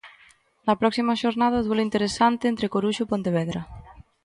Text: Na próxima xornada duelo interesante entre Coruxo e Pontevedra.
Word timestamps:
Na 0.67 0.73
próxima 0.81 1.19
xornada 1.23 1.63
duelo 1.65 1.85
interesante 1.87 2.45
entre 2.47 2.71
Coruxo 2.73 3.01
e 3.03 3.11
Pontevedra. 3.11 3.61